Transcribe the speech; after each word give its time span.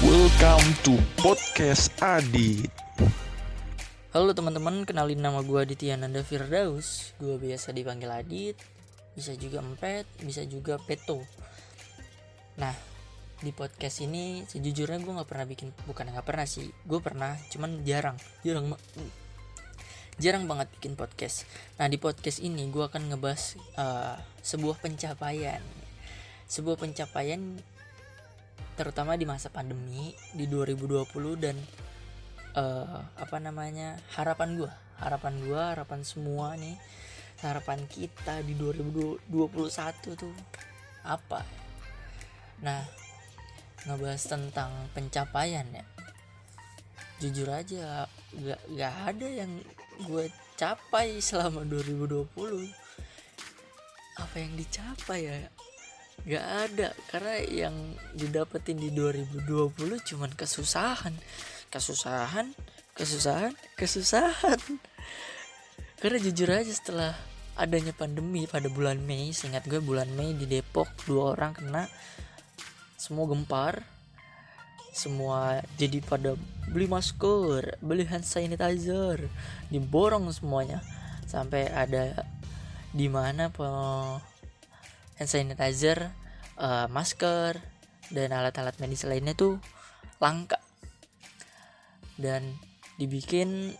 Welcome 0.00 0.68
to 0.80 0.96
podcast 1.20 1.92
Adit. 2.00 2.72
Halo 4.16 4.32
teman-teman, 4.32 4.88
kenalin 4.88 5.20
nama 5.20 5.44
gue 5.44 5.60
Aditya 5.60 6.00
Nanda 6.00 6.24
Firdaus 6.24 7.12
Gue 7.20 7.36
biasa 7.36 7.76
dipanggil 7.76 8.08
Adit 8.08 8.56
Bisa 9.12 9.36
juga 9.36 9.60
Empet, 9.60 10.08
bisa 10.24 10.40
juga 10.48 10.80
Peto 10.80 11.20
Nah, 12.56 12.72
di 13.44 13.52
podcast 13.52 14.00
ini 14.00 14.48
sejujurnya 14.48 15.04
gue 15.04 15.12
gak 15.12 15.28
pernah 15.28 15.44
bikin 15.44 15.68
Bukan 15.84 16.16
gak 16.16 16.24
pernah 16.24 16.48
sih, 16.48 16.72
gue 16.88 17.00
pernah, 17.04 17.36
cuman 17.52 17.84
jarang 17.84 18.16
Jarang 18.40 18.72
jarang 20.20 20.44
banget 20.44 20.68
bikin 20.76 20.92
podcast. 20.94 21.48
Nah 21.80 21.88
di 21.88 21.96
podcast 21.96 22.44
ini 22.44 22.68
gue 22.68 22.84
akan 22.84 23.10
ngebahas 23.10 23.56
uh, 23.80 24.16
sebuah 24.44 24.78
pencapaian, 24.78 25.64
sebuah 26.52 26.76
pencapaian 26.76 27.56
terutama 28.76 29.16
di 29.16 29.24
masa 29.24 29.48
pandemi 29.48 30.12
di 30.36 30.44
2020 30.44 31.08
dan 31.40 31.56
uh, 32.52 33.00
apa 33.16 33.40
namanya 33.40 33.96
harapan 34.12 34.60
gue, 34.60 34.72
harapan 35.00 35.34
gue, 35.40 35.56
harapan 35.56 36.00
semua 36.04 36.52
nih, 36.60 36.76
harapan 37.40 37.80
kita 37.88 38.44
di 38.44 38.52
2021 38.52 39.32
tuh 40.12 40.36
apa? 41.08 41.40
Nah 42.60 42.84
ngebahas 43.88 44.20
tentang 44.20 44.92
pencapaian 44.92 45.64
ya. 45.72 45.84
Jujur 47.16 47.48
aja 47.48 48.04
gak, 48.36 48.60
gak 48.76 48.94
ada 49.08 49.28
yang 49.30 49.52
gue 50.04 50.28
capai 50.60 51.16
selama 51.16 51.64
2020 51.64 52.28
apa 54.12 54.36
yang 54.36 54.52
dicapai 54.54 55.20
ya 55.24 55.38
gak 56.22 56.46
ada 56.70 56.88
karena 57.10 57.34
yang 57.42 57.74
didapetin 58.14 58.78
di 58.78 58.94
2020 58.94 59.46
cuman 60.12 60.30
kesusahan. 60.34 61.14
Kesusahan 61.72 62.54
kesusahan 62.92 63.56
kesusahan. 63.76 64.60
Karena 65.96 66.18
jujur 66.20 66.48
aja 66.52 66.72
setelah 66.72 67.12
adanya 67.56 67.92
pandemi 67.96 68.44
pada 68.48 68.68
bulan 68.68 69.00
Mei 69.04 69.32
seingat 69.32 69.64
gue 69.68 69.80
bulan 69.80 70.08
Mei 70.12 70.36
di 70.36 70.44
Depok 70.44 70.88
dua 71.08 71.36
orang 71.36 71.52
kena. 71.56 71.84
Semua 73.00 73.26
gempar. 73.30 73.82
Semua 74.92 75.64
jadi 75.80 76.04
pada 76.04 76.36
beli 76.68 76.84
masker 76.84 77.80
beli 77.80 78.04
hand 78.04 78.28
sanitizer 78.28 79.24
diborong 79.72 80.28
semuanya. 80.28 80.84
Sampai 81.24 81.64
ada 81.72 82.28
di 82.92 83.08
mana 83.08 83.48
hand 85.16 85.28
sanitizer 85.28 86.12
uh, 86.56 86.86
masker 86.88 87.60
dan 88.12 88.28
alat-alat 88.32 88.76
medis 88.80 89.04
lainnya 89.08 89.32
tuh 89.32 89.56
langka. 90.20 90.60
Dan 92.16 92.56
dibikin 93.00 93.72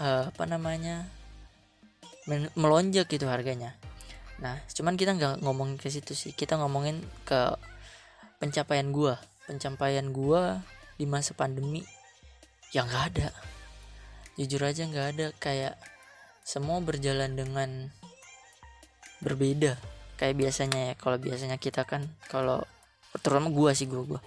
uh, 0.00 0.32
apa 0.32 0.44
namanya 0.48 1.06
melonjak 2.56 3.10
gitu 3.10 3.28
harganya. 3.28 3.76
Nah 4.40 4.58
cuman 4.72 4.96
kita 4.96 5.14
nggak 5.14 5.34
ngomongin 5.44 5.76
ke 5.76 5.92
situ 5.92 6.16
sih. 6.16 6.32
Kita 6.32 6.56
ngomongin 6.58 7.02
ke 7.28 7.54
pencapaian 8.40 8.88
gua. 8.90 9.20
Pencapaian 9.42 10.06
gue 10.14 10.42
di 10.96 11.04
masa 11.04 11.34
pandemi 11.34 11.82
yang 12.70 12.86
nggak 12.86 13.04
ada. 13.14 13.28
Jujur 14.38 14.62
aja 14.64 14.86
nggak 14.86 15.08
ada. 15.18 15.26
Kayak 15.42 15.74
semua 16.46 16.78
berjalan 16.78 17.34
dengan 17.34 17.90
berbeda 19.22 19.78
kayak 20.22 20.38
biasanya 20.38 20.80
ya 20.86 20.94
kalau 20.94 21.18
biasanya 21.18 21.58
kita 21.58 21.82
kan 21.82 22.06
kalau 22.30 22.62
terutama 23.18 23.50
gue 23.50 23.74
sih 23.74 23.90
gue 23.90 24.06
gue 24.06 24.22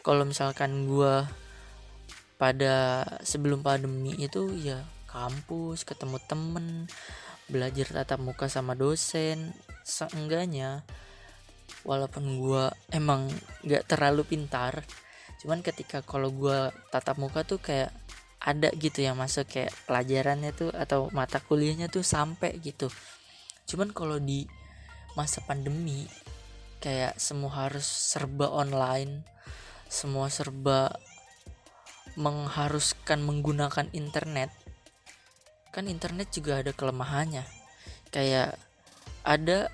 kalau 0.00 0.24
misalkan 0.24 0.88
gue 0.88 1.28
pada 2.40 3.04
sebelum 3.20 3.60
pandemi 3.60 4.16
itu 4.16 4.48
ya 4.56 4.88
kampus 5.04 5.84
ketemu 5.84 6.16
temen 6.24 6.88
belajar 7.44 7.92
tatap 7.92 8.24
muka 8.24 8.48
sama 8.48 8.72
dosen 8.72 9.52
seenggaknya 9.84 10.80
walaupun 11.84 12.24
gue 12.40 12.64
emang 12.96 13.28
gak 13.68 13.84
terlalu 13.84 14.24
pintar 14.24 14.80
cuman 15.44 15.60
ketika 15.60 16.00
kalau 16.00 16.32
gue 16.32 16.72
tatap 16.88 17.20
muka 17.20 17.44
tuh 17.44 17.60
kayak 17.60 17.92
ada 18.40 18.72
gitu 18.80 19.04
yang 19.04 19.20
masuk 19.20 19.44
kayak 19.44 19.76
pelajarannya 19.84 20.56
tuh 20.56 20.72
atau 20.72 21.12
mata 21.12 21.36
kuliahnya 21.42 21.90
tuh 21.90 22.06
sampai 22.06 22.56
gitu. 22.62 22.86
Cuman 23.66 23.90
kalau 23.90 24.22
di 24.22 24.46
masa 25.18 25.42
pandemi 25.42 26.06
kayak 26.78 27.18
semua 27.18 27.66
harus 27.66 27.82
serba 27.82 28.46
online 28.54 29.26
semua 29.88 30.28
serba 30.28 30.92
mengharuskan 32.20 33.24
menggunakan 33.24 33.88
internet. 33.96 34.52
Kan 35.72 35.88
internet 35.88 36.28
juga 36.28 36.60
ada 36.60 36.76
kelemahannya. 36.76 37.48
Kayak 38.12 38.60
ada 39.24 39.72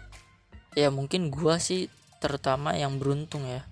ya 0.79 0.95
mungkin 0.95 1.35
gua 1.35 1.59
sih 1.59 1.91
terutama 2.23 2.79
yang 2.79 3.03
beruntung 3.03 3.43
ya. 3.43 3.67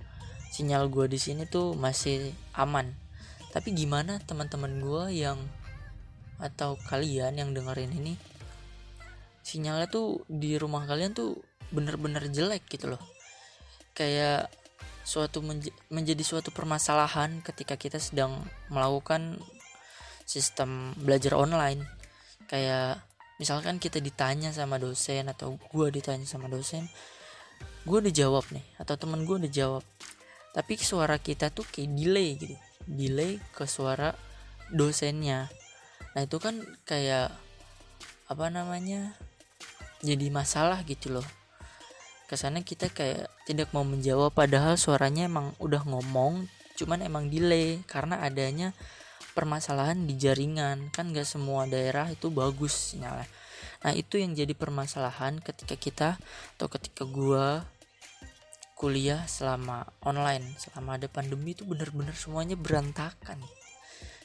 Sinyal 0.50 0.90
gua 0.90 1.06
di 1.06 1.22
sini 1.22 1.46
tuh 1.46 1.78
masih 1.78 2.34
aman. 2.58 2.90
Tapi 3.54 3.70
gimana 3.70 4.18
teman-teman 4.18 4.82
gua 4.82 5.14
yang 5.14 5.38
atau 6.42 6.74
kalian 6.90 7.38
yang 7.38 7.54
dengerin 7.54 7.94
ini 7.94 8.18
sinyalnya 9.42 9.90
tuh 9.90 10.22
di 10.26 10.54
rumah 10.54 10.86
kalian 10.86 11.14
tuh 11.14 11.38
bener-bener 11.72 12.28
jelek 12.28 12.68
gitu 12.68 12.92
loh. 12.92 13.02
Kayak 13.96 14.52
suatu 15.02 15.42
menj 15.42 15.74
menjadi 15.90 16.22
suatu 16.22 16.54
permasalahan 16.54 17.42
ketika 17.42 17.74
kita 17.74 17.98
sedang 17.98 18.38
melakukan 18.70 19.40
sistem 20.28 20.94
belajar 21.00 21.34
online. 21.34 21.82
Kayak 22.46 23.02
misalkan 23.40 23.82
kita 23.82 23.98
ditanya 23.98 24.54
sama 24.54 24.78
dosen 24.78 25.26
atau 25.26 25.58
gue 25.58 25.88
ditanya 25.90 26.28
sama 26.28 26.46
dosen 26.46 26.86
gue 27.82 27.98
udah 27.98 28.14
jawab 28.14 28.46
nih 28.54 28.62
atau 28.78 28.94
temen 28.94 29.26
gue 29.26 29.36
udah 29.42 29.52
jawab. 29.52 29.84
Tapi 30.52 30.78
suara 30.78 31.18
kita 31.18 31.50
tuh 31.50 31.66
kayak 31.66 31.90
delay 31.96 32.38
gitu 32.38 32.56
delay 32.86 33.38
ke 33.54 33.64
suara 33.66 34.14
dosennya. 34.70 35.50
Nah 36.14 36.20
itu 36.22 36.36
kan 36.38 36.62
kayak 36.86 37.34
apa 38.30 38.46
namanya 38.48 39.18
jadi 40.02 40.32
masalah 40.32 40.82
gitu 40.88 41.12
loh 41.12 41.26
kesannya 42.32 42.64
kita 42.64 42.88
kayak 42.88 43.28
tidak 43.44 43.68
mau 43.76 43.84
menjawab 43.84 44.32
padahal 44.32 44.80
suaranya 44.80 45.28
emang 45.28 45.52
udah 45.60 45.84
ngomong 45.84 46.48
cuman 46.80 47.04
emang 47.04 47.28
delay 47.28 47.84
karena 47.84 48.24
adanya 48.24 48.72
permasalahan 49.36 50.08
di 50.08 50.16
jaringan. 50.16 50.88
Kan 50.88 51.12
gak 51.12 51.28
semua 51.28 51.68
daerah 51.68 52.08
itu 52.08 52.32
bagus 52.32 52.96
sinyalnya. 52.96 53.28
Nah 53.84 53.92
itu 53.92 54.16
yang 54.16 54.32
jadi 54.32 54.56
permasalahan 54.56 55.44
ketika 55.44 55.76
kita 55.76 56.08
atau 56.56 56.72
ketika 56.72 57.04
gua 57.04 57.68
kuliah 58.80 59.28
selama 59.28 59.84
online 60.00 60.56
selama 60.56 60.96
ada 60.96 61.12
pandemi 61.12 61.52
itu 61.52 61.68
bener-bener 61.68 62.16
semuanya 62.16 62.56
berantakan. 62.56 63.44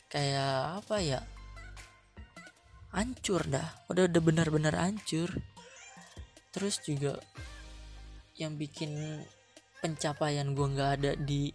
Kayak 0.08 0.80
apa 0.80 0.96
ya? 1.04 1.20
Hancur 2.96 3.44
dah. 3.52 3.68
Udah 3.92 4.08
udah 4.08 4.22
benar-benar 4.24 4.80
hancur 4.80 5.36
terus 6.56 6.82
juga 6.82 7.22
yang 8.38 8.56
bikin 8.56 9.22
pencapaian 9.82 10.54
gua 10.54 10.68
nggak 10.70 10.92
ada 11.02 11.12
di 11.18 11.54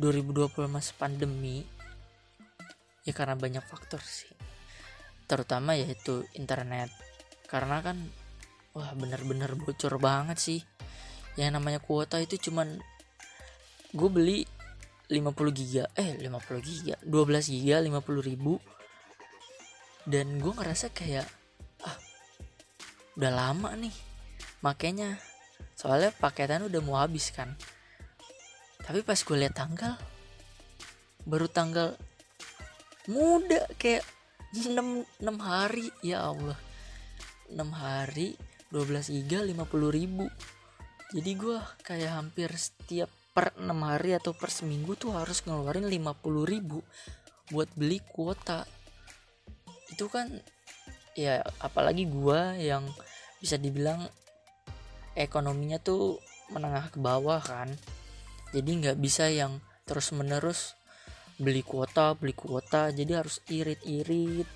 2020 0.00 0.64
masa 0.72 0.96
pandemi 0.96 1.60
ya 3.04 3.12
karena 3.12 3.36
banyak 3.36 3.64
faktor 3.64 4.00
sih. 4.00 4.32
Terutama 5.28 5.76
yaitu 5.76 6.24
internet. 6.36 6.88
Karena 7.48 7.84
kan 7.84 8.00
wah 8.72 8.92
bener-bener 8.96 9.52
bocor 9.56 10.00
banget 10.00 10.38
sih. 10.40 10.60
Yang 11.36 11.60
namanya 11.60 11.80
kuota 11.84 12.16
itu 12.16 12.36
cuman 12.50 12.80
gue 13.90 14.10
beli 14.10 14.46
50 15.10 15.50
giga 15.50 15.84
eh 15.98 16.14
50 16.14 16.62
giga 16.62 16.94
12 17.02 17.52
giga 17.52 17.76
50 17.82 18.28
ribu. 18.30 18.56
Dan 20.08 20.40
gue 20.40 20.52
ngerasa 20.54 20.90
kayak 20.96 21.28
ah 21.84 21.96
udah 23.20 23.32
lama 23.32 23.70
nih. 23.76 23.94
Makanya 24.64 25.29
soalnya 25.74 26.12
paketan 26.14 26.66
udah 26.66 26.80
mau 26.84 27.00
habis 27.00 27.32
kan. 27.32 27.56
Tapi 28.80 29.04
pas 29.04 29.18
gue 29.20 29.36
lihat 29.36 29.54
tanggal 29.54 29.94
baru 31.28 31.46
tanggal 31.52 31.96
muda 33.08 33.68
kayak 33.76 34.04
6, 34.56 34.74
6 35.20 35.28
hari. 35.38 35.92
Ya 36.02 36.26
Allah. 36.26 36.58
6 37.50 37.60
hari 37.74 38.38
12 38.70 39.14
giga 39.20 39.42
50 39.42 39.90
ribu. 39.90 40.26
Jadi 41.10 41.30
gue 41.34 41.58
kayak 41.82 42.12
hampir 42.14 42.50
setiap 42.54 43.10
per 43.34 43.54
6 43.58 43.66
hari 43.66 44.14
atau 44.14 44.34
per 44.34 44.50
seminggu 44.50 44.94
tuh 44.94 45.14
harus 45.14 45.42
ngeluarin 45.42 45.86
50 45.86 46.46
ribu 46.46 46.82
buat 47.50 47.70
beli 47.74 47.98
kuota. 48.10 48.66
Itu 49.90 50.06
kan 50.06 50.30
ya 51.18 51.42
apalagi 51.58 52.06
gue 52.06 52.62
yang 52.62 52.86
bisa 53.42 53.58
dibilang 53.58 54.06
ekonominya 55.14 55.82
tuh 55.82 56.18
menengah 56.50 56.90
ke 56.90 56.98
bawah 56.98 57.40
kan. 57.42 57.70
Jadi 58.50 58.70
nggak 58.82 58.98
bisa 58.98 59.30
yang 59.30 59.62
terus 59.86 60.10
menerus 60.14 60.74
beli 61.40 61.64
kuota 61.64 62.12
beli 62.18 62.34
kuota. 62.36 62.90
Jadi 62.92 63.12
harus 63.16 63.40
irit-irit 63.48 64.46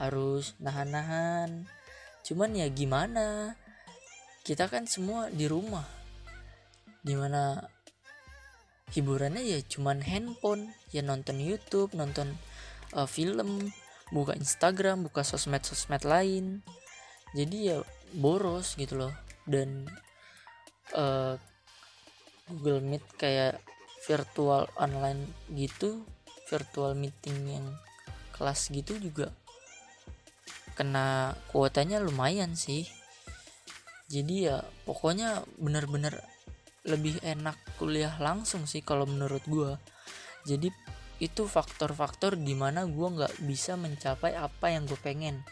harus 0.00 0.56
nahan-nahan. 0.56 1.68
Cuman 2.24 2.56
ya 2.56 2.66
gimana? 2.72 3.54
Kita 4.40 4.66
kan 4.72 4.88
semua 4.88 5.28
di 5.28 5.44
rumah. 5.44 5.84
Di 7.04 7.12
mana 7.12 7.60
hiburannya? 8.96 9.44
Ya 9.44 9.60
cuman 9.60 10.00
handphone 10.00 10.72
ya 10.94 11.04
nonton 11.04 11.38
YouTube 11.38 11.92
nonton 11.92 12.40
uh, 12.96 13.04
film 13.04 13.68
buka 14.10 14.34
Instagram 14.34 15.04
buka 15.06 15.20
sosmed 15.20 15.62
sosmed 15.62 16.02
lain. 16.08 16.64
Jadi 17.36 17.70
ya 17.70 17.78
boros 18.16 18.74
gitu 18.74 18.98
loh 18.98 19.29
dan 19.46 19.88
uh, 20.96 21.36
Google 22.50 22.82
Meet 22.82 23.04
kayak 23.16 23.62
virtual 24.08 24.66
online 24.80 25.28
gitu 25.54 26.02
virtual 26.50 26.98
meeting 26.98 27.38
yang 27.46 27.66
kelas 28.34 28.72
gitu 28.74 28.98
juga 28.98 29.30
kena 30.74 31.36
kuotanya 31.52 32.00
lumayan 32.00 32.56
sih. 32.56 32.88
Jadi 34.10 34.48
ya 34.48 34.64
pokoknya 34.88 35.44
bener-bener 35.60 36.18
lebih 36.88 37.20
enak 37.20 37.54
kuliah 37.76 38.16
langsung 38.16 38.64
sih 38.64 38.80
kalau 38.80 39.04
menurut 39.04 39.44
gue 39.44 39.76
jadi 40.48 40.72
itu 41.20 41.44
faktor-faktor 41.44 42.40
di 42.40 42.56
mana 42.56 42.88
gue 42.88 43.08
nggak 43.12 43.44
bisa 43.44 43.76
mencapai 43.76 44.32
apa 44.32 44.72
yang 44.72 44.88
gue 44.88 44.96
pengen. 44.96 45.44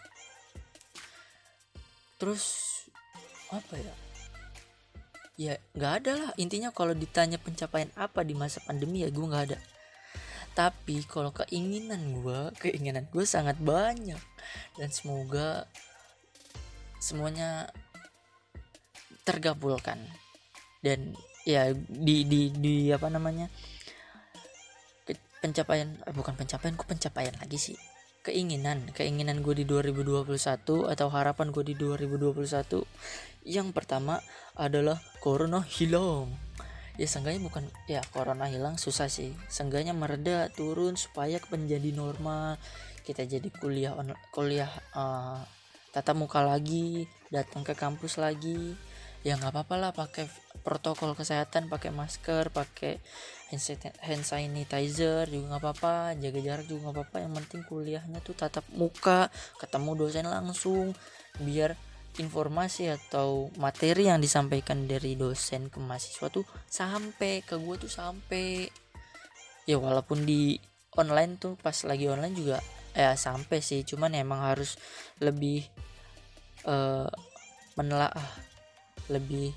Terus 2.17 2.65
apa 3.53 3.75
ya? 3.81 3.95
Ya 5.39 5.55
nggak 5.73 5.93
ada 6.03 6.13
lah. 6.19 6.31
Intinya 6.35 6.75
kalau 6.75 6.93
ditanya 6.93 7.39
pencapaian 7.39 7.89
apa 7.95 8.27
di 8.27 8.35
masa 8.35 8.59
pandemi 8.67 9.07
ya 9.07 9.09
gue 9.09 9.23
nggak 9.23 9.45
ada. 9.53 9.59
Tapi 10.59 11.07
kalau 11.07 11.31
keinginan 11.31 12.19
gue 12.19 12.51
keinginan 12.59 13.07
gue 13.15 13.23
sangat 13.23 13.55
banyak. 13.63 14.19
Dan 14.75 14.89
semoga 14.91 15.71
semuanya 16.99 17.71
tergabulkan. 19.23 20.03
Dan 20.83 21.15
ya 21.47 21.71
di 21.77 22.27
di 22.27 22.51
di 22.51 22.91
apa 22.91 23.07
namanya? 23.07 23.47
Pencapaian 25.39 26.03
eh, 26.03 26.15
bukan 26.19 26.35
pencapaian 26.35 26.75
kok 26.75 26.91
pencapaian 26.91 27.39
lagi 27.39 27.63
sih? 27.63 27.79
Keinginan. 28.27 28.91
Keinginan 28.91 29.39
gue 29.47 29.55
di 29.55 29.63
2021 29.63 30.35
atau 30.91 31.07
harapan 31.15 31.55
gue 31.55 31.63
di 31.63 31.79
2021 31.79 32.83
yang 33.49 33.73
pertama 33.73 34.21
adalah 34.53 35.01
corona 35.25 35.65
hilang. 35.65 36.29
Ya 37.01 37.09
seenggaknya 37.09 37.41
bukan 37.41 37.65
ya 37.89 38.05
corona 38.13 38.45
hilang 38.53 38.77
susah 38.77 39.09
sih. 39.09 39.33
Seenggaknya 39.49 39.97
mereda 39.97 40.53
turun 40.53 41.01
supaya 41.01 41.41
menjadi 41.49 41.97
normal. 41.97 42.61
Kita 43.09 43.25
jadi 43.25 43.49
kuliah 43.49 43.97
on, 43.97 44.13
kuliah 44.37 44.69
uh, 44.93 45.41
tatap 45.97 46.21
muka 46.21 46.45
lagi 46.45 47.09
datang 47.33 47.65
ke 47.65 47.73
kampus 47.73 48.21
lagi. 48.21 48.77
Ya 49.25 49.41
nggak 49.41 49.51
apa-apa 49.51 49.75
lah 49.81 49.91
pakai 49.97 50.29
protokol 50.61 51.17
kesehatan 51.17 51.73
pakai 51.73 51.91
masker 51.91 52.53
pakai 52.53 53.01
hand 54.05 54.23
sanitizer 54.27 55.25
juga 55.27 55.57
nggak 55.57 55.63
apa-apa 55.65 56.19
jaga 56.21 56.39
jarak 56.45 56.67
juga 56.69 56.91
nggak 56.91 56.97
apa-apa. 56.99 57.17
Yang 57.25 57.33
penting 57.41 57.63
kuliahnya 57.65 58.19
tuh 58.21 58.37
tatap 58.37 58.67
muka 58.77 59.33
ketemu 59.57 59.91
dosen 59.97 60.27
langsung 60.29 60.93
biar 61.41 61.79
informasi 62.19 62.91
atau 62.91 63.51
materi 63.57 64.11
yang 64.11 64.19
disampaikan 64.19 64.87
dari 64.91 65.15
dosen 65.15 65.71
ke 65.71 65.79
mahasiswa 65.79 66.27
tuh 66.31 66.45
sampai 66.67 67.47
ke 67.47 67.55
gue 67.57 67.77
tuh 67.79 67.91
sampai 67.91 68.67
ya 69.65 69.79
walaupun 69.79 70.27
di 70.27 70.59
online 70.99 71.39
tuh 71.39 71.55
pas 71.59 71.75
lagi 71.87 72.11
online 72.11 72.35
juga 72.35 72.59
ya 72.93 73.15
sampai 73.15 73.63
sih. 73.63 73.87
Cuman 73.87 74.15
emang 74.19 74.43
harus 74.43 74.75
lebih 75.23 75.63
uh, 76.67 77.11
menelaah 77.79 78.29
lebih 79.09 79.55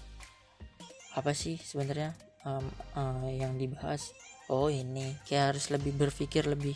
apa 1.18 1.36
sih 1.36 1.58
sebenarnya 1.60 2.14
um, 2.46 2.66
uh, 2.96 3.30
yang 3.30 3.58
dibahas. 3.58 4.14
Oh 4.52 4.70
ini 4.70 5.18
kayak 5.26 5.56
harus 5.56 5.74
lebih 5.74 5.96
berpikir 5.98 6.46
lebih 6.46 6.76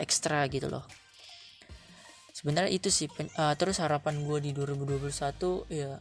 ekstra 0.00 0.48
gitu 0.48 0.72
loh 0.72 0.84
sebenarnya 2.40 2.72
itu 2.72 2.88
sih 2.88 3.12
uh, 3.36 3.52
terus 3.60 3.84
harapan 3.84 4.24
gue 4.24 4.40
di 4.40 4.50
2021 4.56 5.04
ya 5.68 6.00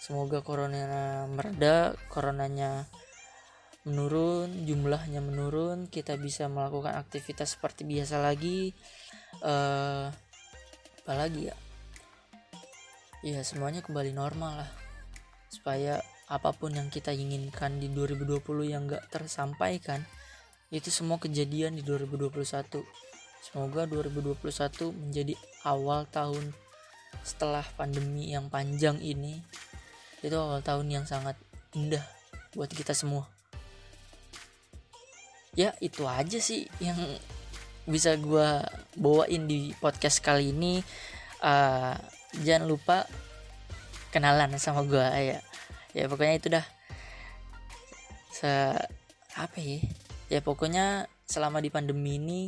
semoga 0.00 0.40
corona 0.40 1.28
mereda 1.28 1.92
coronanya 2.08 2.88
menurun 3.84 4.64
jumlahnya 4.64 5.20
menurun 5.20 5.92
kita 5.92 6.16
bisa 6.16 6.48
melakukan 6.48 6.96
aktivitas 6.96 7.60
seperti 7.60 7.84
biasa 7.84 8.16
lagi 8.16 8.72
uh, 9.44 10.08
apalagi 11.04 11.52
ya? 11.52 11.56
Ya 13.24 13.40
semuanya 13.44 13.84
kembali 13.84 14.16
normal 14.16 14.64
lah 14.64 14.70
supaya 15.52 16.00
apa 16.32 16.56
pun 16.56 16.72
yang 16.72 16.88
kita 16.88 17.12
inginkan 17.12 17.76
di 17.76 17.92
2020 17.92 18.40
yang 18.72 18.88
gak 18.88 19.04
tersampaikan 19.12 20.00
itu 20.72 20.88
semua 20.88 21.20
kejadian 21.20 21.76
di 21.76 21.84
2021 21.84 22.40
semoga 23.44 23.84
2021 23.84 24.40
menjadi 24.96 25.36
awal 25.64 26.04
tahun 26.12 26.52
setelah 27.24 27.64
pandemi 27.74 28.36
yang 28.36 28.52
panjang 28.52 29.00
ini 29.00 29.40
itu 30.20 30.36
awal 30.36 30.60
tahun 30.60 30.88
yang 30.88 31.04
sangat 31.04 31.36
indah 31.76 32.04
buat 32.56 32.70
kita 32.70 32.96
semua. 32.96 33.28
Ya 35.54 35.76
itu 35.84 36.04
aja 36.08 36.38
sih 36.40 36.66
yang 36.80 36.96
bisa 37.84 38.16
gue 38.16 38.48
bawain 38.96 39.44
di 39.44 39.76
podcast 39.78 40.24
kali 40.24 40.50
ini. 40.50 40.80
Uh, 41.44 41.92
jangan 42.40 42.64
lupa 42.64 43.04
kenalan 44.10 44.56
sama 44.56 44.82
gue 44.88 45.04
ya. 45.04 45.38
Ya 45.92 46.04
pokoknya 46.08 46.34
itu 46.40 46.48
dah. 46.48 46.66
Se 48.32 48.50
apa 49.36 49.58
ya? 49.60 49.78
Ya 50.32 50.40
pokoknya 50.40 51.06
selama 51.28 51.60
di 51.60 51.68
pandemi 51.68 52.16
ini 52.16 52.40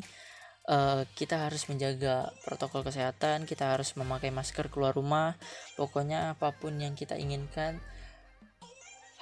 uh, 0.66 1.02
kita 1.14 1.46
harus 1.46 1.66
menjaga 1.70 2.30
protokol 2.42 2.82
kesehatan 2.86 3.46
kita 3.46 3.74
harus 3.74 3.94
memakai 3.94 4.34
masker 4.34 4.68
keluar 4.68 4.94
rumah. 4.94 5.38
Pokoknya 5.78 6.34
apa 6.34 6.54
pun 6.54 6.76
yang 6.78 6.98
kita 6.98 7.14
inginkan 7.16 7.78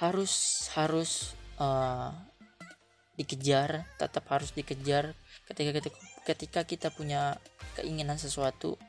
harus 0.01 0.67
harus 0.75 1.33
uh, 1.61 2.11
dikejar 3.15 3.87
tetap 3.95 4.25
harus 4.29 4.51
dikejar. 4.51 5.15
Ketika 5.47 5.71
ketika 5.79 5.97
ketika 6.25 6.61
kita 6.65 6.87
punya 6.91 7.37
keinginan 7.77 8.17
sesuatu 8.17 8.81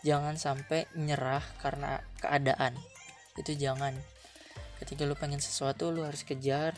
jangan 0.00 0.40
sampai 0.40 0.88
menyerah 0.96 1.44
karena 1.60 2.00
keadaan. 2.18 2.74
Itu 3.36 3.52
jangan. 3.54 3.94
Ketika 4.80 5.04
lu 5.04 5.12
pengen 5.12 5.44
sesuatu 5.44 5.92
lu 5.92 6.08
harus 6.08 6.24
kejar. 6.24 6.76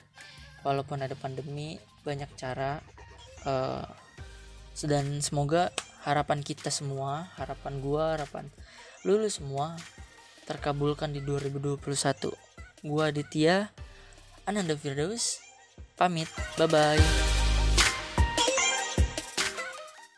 Walaupun 0.62 1.02
ada 1.02 1.18
pandemi 1.18 1.82
banyak 2.06 2.30
cara 2.38 2.78
uh, 3.46 3.82
dan 4.88 5.20
semoga 5.20 5.68
harapan 6.02 6.40
kita 6.40 6.72
semua 6.72 7.30
harapan 7.36 7.78
gua 7.78 8.16
harapan 8.18 8.48
lu, 9.04 9.20
lu 9.20 9.28
semua 9.28 9.76
terkabulkan 10.48 11.12
di 11.14 11.20
2021 11.22 11.78
gua 12.82 13.12
Aditya 13.12 13.70
Ananda 14.42 14.74
Firdaus 14.74 15.38
pamit. 15.94 16.26
Bye 16.58 16.66
bye 16.66 17.31